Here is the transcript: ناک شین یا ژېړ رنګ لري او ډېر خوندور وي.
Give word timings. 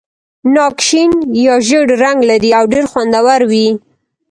ناک 0.53 0.77
شین 0.87 1.11
یا 1.45 1.55
ژېړ 1.67 1.87
رنګ 2.03 2.19
لري 2.29 2.51
او 2.57 2.63
ډېر 2.71 2.85
خوندور 2.91 3.41
وي. 3.51 3.67